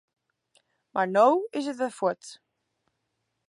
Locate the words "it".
1.71-1.79